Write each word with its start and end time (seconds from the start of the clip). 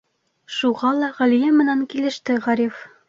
Шуға 0.59 0.93
ла 1.01 1.09
Ғәлиә 1.19 1.53
менән 1.59 1.85
килеште 1.93 2.39
Ғариф. 2.47 2.81